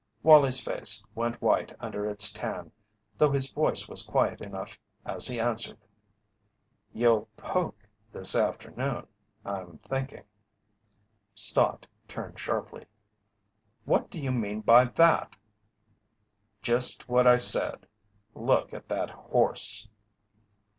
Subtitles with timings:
[0.23, 2.71] Wallie's face went white under its tan,
[3.19, 5.77] though his voice was quiet enough as he answered:
[6.91, 9.05] "You'll 'poke' this afternoon,
[9.45, 10.23] I'm thinking."
[11.35, 12.85] Stott turned sharply.
[13.85, 15.35] "What do you mean by that?"
[16.63, 17.85] "Just what I said.
[18.33, 19.87] Look at that horse!"